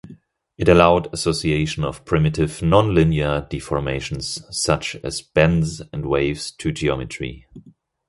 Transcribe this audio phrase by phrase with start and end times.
[0.57, 7.45] It allowed association of primitive non-linear deformations such as bends and waves to geometry.